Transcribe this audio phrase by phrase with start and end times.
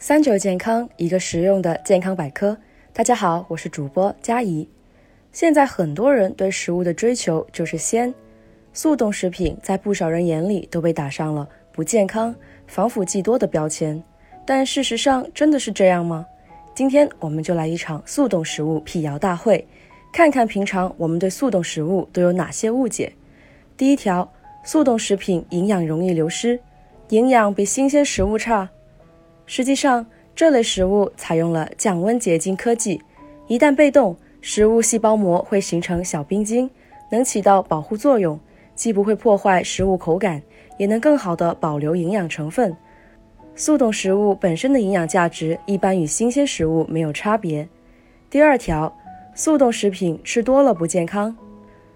[0.00, 2.56] 三九健康，一个实用的健康百科。
[2.92, 4.66] 大家好，我是主播佳怡。
[5.32, 8.14] 现在很多人对食物的追求就是鲜，
[8.72, 12.32] 速冻食品在不少人眼里都被打上了不健康、
[12.68, 14.00] 防腐剂多的标签。
[14.46, 16.24] 但事实上，真的是这样吗？
[16.76, 19.66] 今天我们就来一场速冻食物辟谣大会，
[20.12, 23.12] 看看平常我们对速冻食物都有哪些误解。
[23.76, 26.60] 第一条，速冻食品营养容易流失，
[27.08, 28.70] 营养比新鲜食物差。
[29.50, 30.04] 实际上，
[30.36, 33.00] 这类食物采用了降温结晶科技，
[33.46, 36.68] 一旦被冻，食物细胞膜会形成小冰晶，
[37.10, 38.38] 能起到保护作用，
[38.74, 40.42] 既不会破坏食物口感，
[40.76, 42.76] 也能更好的保留营养成分。
[43.56, 47.66] 速冻食物本身的营养价值一般与新鲜食物没有差别。
[48.28, 48.94] 第二条，
[49.34, 51.34] 速冻食品吃多了不健康。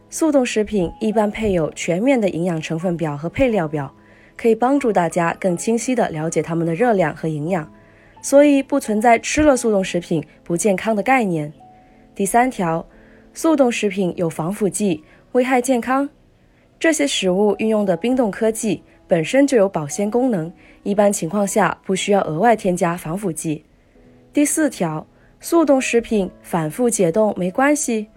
[0.08, 3.94] 速冻食品一般配有全面的营养成分表和配料表。
[4.36, 7.72] 可以帮助大家更清晰地了解它们的热量和营养，
[8.22, 11.52] 所以不存在吃了速冻食品不健康的概念。
[12.14, 12.84] 第三条，
[13.32, 16.08] 速冻食品有防腐剂，危害健康。
[16.78, 23.64] 这些食物运用的冰冻科技本身就有保鲜功能，一般情况下不需要额外添加防腐剂。
[24.32, 25.06] 第四条，
[25.40, 28.08] 速冻食品反复解冻没关系，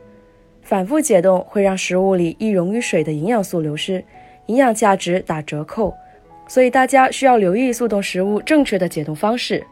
[0.62, 4.04] 反复解冻会让食物里易溶于水的营养素流失，
[4.48, 5.94] 营养价值打折扣。
[6.48, 9.66] 所以大家需要留意速冻食物正确的解冻方式。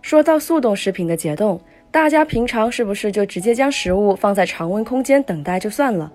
[0.00, 6.10] 说到速冻食品的解冻，大家平常是不是就直接将食物放在常温空间等待就算了？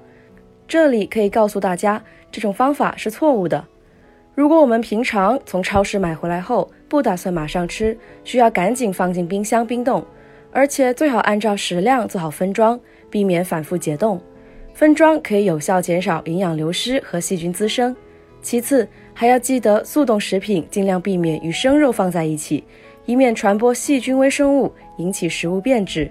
[0.68, 3.64] 这里可以告诉大家，这种方法是错误的。
[4.36, 10.06] 如果我们平常从超市买回来后不打算马上吃，需要赶紧放进冰箱冰冻，
[10.52, 14.22] 而且最好按照食量做好分装，避免反复解冻。
[14.74, 17.96] 分装可以有效减少营养流失和细菌滋生。
[18.48, 22.64] 其次，还要记得速冻食品尽量避免与生肉放在一起，
[23.06, 26.10] 以免传播细菌微生物，引起食物变质。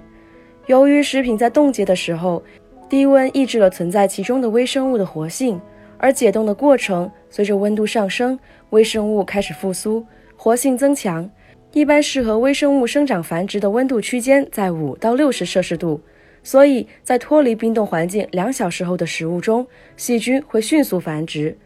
[0.66, 2.42] 由于食品在冻结的时候，
[2.90, 5.58] 低温抑制了存在其中的微生物的活性，
[5.96, 8.38] 而解冻的过程随着温度上升，
[8.68, 10.04] 微生物开始复苏，
[10.36, 11.26] 活性增强。
[11.72, 15.98] 一般适合微生物生长繁殖的温度区间在五到六十摄氏度，
[16.42, 19.66] 所以在脱离冰冻环境两小时后的食物中，
[19.96, 21.56] 细菌会迅速繁殖。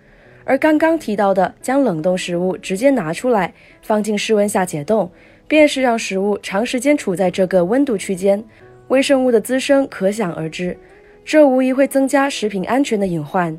[0.50, 5.08] 而刚刚提到的将冷冻食物直接拿出来放进室温下解冻，
[5.46, 8.42] 便是让食物长时间处在这个温度区间，
[8.88, 10.76] 微生物的滋生可想而知，
[11.24, 13.56] 这无疑会增加食品安全的隐患。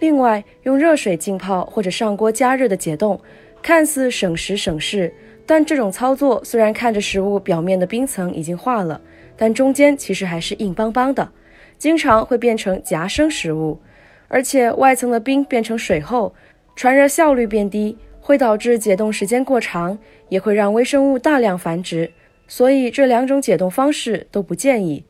[0.00, 3.20] 另外，用热水浸泡或者上锅加热的解冻，
[3.62, 5.14] 看似省时省事，
[5.46, 9.00] 但这种操作虽然看着食物表面的冰层已经化了，
[9.36, 11.30] 但中间其实还是硬邦邦的，
[11.78, 13.78] 经常会变成夹生食物。
[14.34, 16.34] 而且外层的冰变成水后，
[16.74, 19.96] 传热效率变低，会导致解冻时间过长，
[20.28, 22.10] 也会让微生物大量繁殖。
[22.48, 25.04] 所以这两种解冻方式都不建议。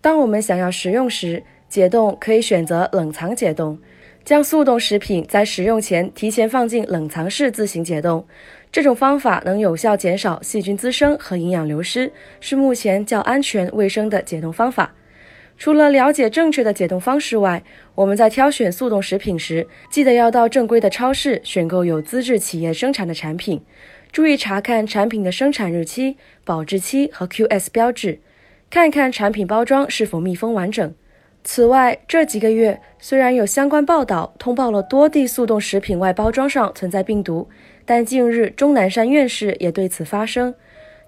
[0.00, 3.78] 当我们想要食用时，解冻可以选择冷藏解冻，
[4.24, 8.26] 将速冻食品在食用前提前放进冷藏室自行解冻。
[8.72, 12.10] 这种方法能有效减少细菌滋生和营养流失，
[12.40, 14.94] 是目前较安全卫生的解冻方法。
[15.56, 17.62] 除了了解正确的解冻方式外，
[17.94, 23.62] 我们在挑选速冻食品时，记得要到正规的超市选购有资质企业生产的产品，
[24.10, 28.20] 注意查看产品的生产日期、保质期和 QS 标志，
[28.68, 30.92] 看看产品包装是否密封完整。
[31.44, 37.48] 此外，这几个月虽然有相关报道通报了多地速冻食品外包装上存在病毒，
[37.84, 40.54] 但近日钟南山院士也对此发声，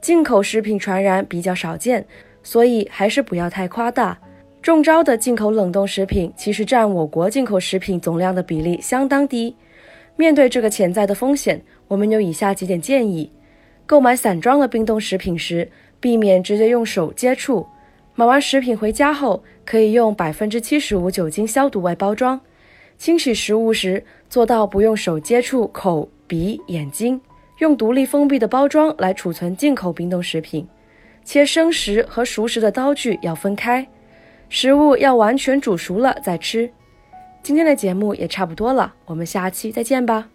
[0.00, 2.06] 进口食品传染比较少见，
[2.42, 4.18] 所以还是不要太夸大。
[4.66, 9.54] 中招的进口冷冻食品其实占我国进口食品总量的比例相当低。
[10.16, 13.30] 面对这个潜在的风险，我们有以下几点建议：
[13.86, 17.64] 购买散装的冰冻食品时，避免直接用手接触；
[18.16, 22.36] 买完食品回家后，可以用百分之七十五酒精消毒外包装；
[22.98, 27.16] 清洗食物时，做到不用手接触口、鼻、眼睛；
[27.60, 30.64] 用独立封闭的包装来储存进口冰冻食品；
[31.24, 33.86] 切生食和熟食的刀具要分开。
[34.48, 36.70] 食物要完全煮熟了再吃。
[37.42, 40.28] 今天的节目也差不多了，我们下期再见吧。